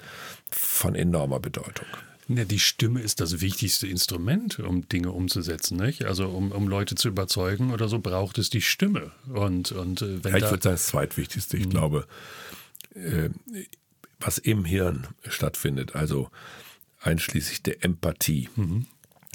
[0.57, 1.87] von enormer Bedeutung.
[2.27, 5.77] Ja, die Stimme ist das wichtigste Instrument, um Dinge umzusetzen.
[5.77, 6.05] Nicht?
[6.05, 9.11] Also um, um Leute zu überzeugen oder so braucht es die Stimme.
[9.31, 11.57] Und, und äh, wenn ja, ich würde sagen, das zweitwichtigste.
[11.57, 11.69] Ich mhm.
[11.69, 12.07] glaube,
[12.95, 13.29] äh,
[14.19, 16.29] was im Hirn stattfindet, also
[16.99, 18.87] einschließlich der Empathie, mhm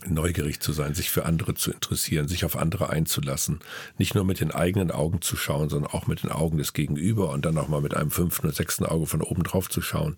[0.07, 3.61] neugierig zu sein, sich für andere zu interessieren, sich auf andere einzulassen,
[3.99, 7.31] nicht nur mit den eigenen Augen zu schauen, sondern auch mit den Augen des Gegenüber
[7.31, 10.17] und dann auch mal mit einem fünften oder sechsten Auge von oben drauf zu schauen.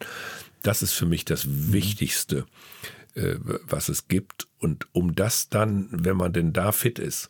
[0.63, 2.47] Das ist für mich das Wichtigste,
[3.15, 4.47] äh, was es gibt.
[4.59, 7.29] Und um das dann, wenn man denn da fit ist,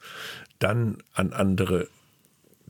[0.59, 1.89] dann an andere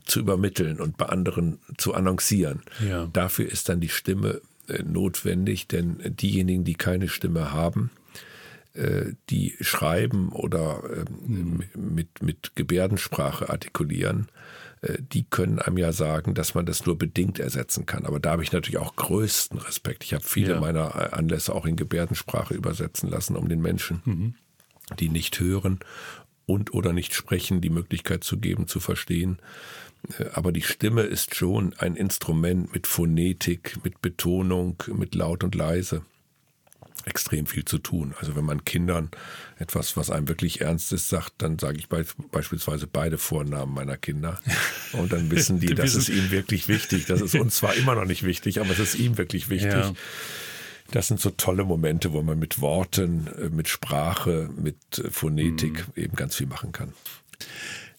[0.05, 2.61] zu übermitteln und bei anderen zu annoncieren.
[2.85, 3.07] Ja.
[3.13, 7.91] Dafür ist dann die Stimme äh, notwendig, denn diejenigen, die keine Stimme haben,
[8.73, 10.83] äh, die schreiben oder
[11.27, 14.29] ähm, mit, mit Gebärdensprache artikulieren,
[14.99, 18.05] die können einem ja sagen, dass man das nur bedingt ersetzen kann.
[18.05, 20.03] Aber da habe ich natürlich auch größten Respekt.
[20.03, 20.59] Ich habe viele ja.
[20.59, 24.35] meiner äh, Anlässe auch in Gebärdensprache übersetzen lassen, um den Menschen, mhm.
[24.99, 25.79] die nicht hören
[26.45, 29.39] und oder nicht sprechen, die Möglichkeit zu geben, zu verstehen.
[30.33, 36.03] Aber die Stimme ist schon ein Instrument mit Phonetik, mit Betonung, mit laut und leise
[37.05, 38.13] extrem viel zu tun.
[38.19, 39.09] Also wenn man Kindern
[39.57, 43.97] etwas, was einem wirklich ernst ist, sagt, dann sage ich be beispielsweise beide Vornamen meiner
[43.97, 44.39] Kinder.
[44.93, 47.05] Und dann wissen die, das ist ihnen wirklich wichtig.
[47.07, 49.71] Das ist uns zwar immer noch nicht wichtig, aber es ist ihm wirklich wichtig.
[49.71, 49.93] Ja.
[50.91, 54.77] Das sind so tolle Momente, wo man mit Worten, äh, mit Sprache, mit
[55.09, 56.03] Phonetik mhm.
[56.03, 56.93] eben ganz viel machen kann.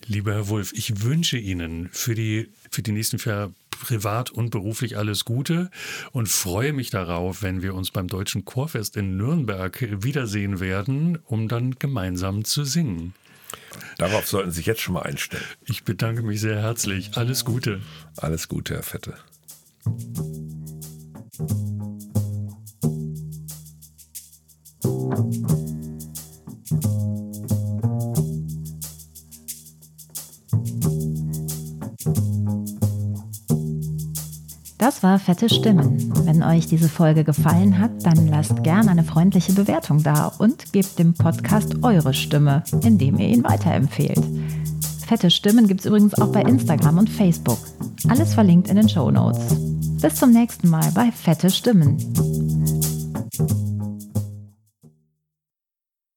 [0.07, 4.97] Lieber Herr Wulff, ich wünsche Ihnen für die, für die nächsten vier privat und beruflich
[4.97, 5.71] alles Gute
[6.13, 11.49] und freue mich darauf, wenn wir uns beim Deutschen Chorfest in Nürnberg wiedersehen werden, um
[11.49, 13.15] dann gemeinsam zu singen.
[13.99, 15.45] Darauf sollten Sie sich jetzt schon mal einstellen.
[15.65, 17.17] Ich bedanke mich sehr herzlich.
[17.17, 17.81] Alles Gute.
[18.17, 19.15] Alles Gute, Herr Fette.
[34.95, 36.13] Das war Fette Stimmen.
[36.25, 41.01] Wenn euch diese Folge gefallen hat, dann lasst gerne eine freundliche Bewertung da und gebt
[41.01, 44.23] dem Podcast eure Stimme, indem ihr ihn weiterempfehlt.
[45.05, 47.59] Fette Stimmen gibt es übrigens auch bei Instagram und Facebook.
[48.09, 49.57] Alles verlinkt in den Show Notes.
[50.01, 51.99] Bis zum nächsten Mal bei Fette Stimmen.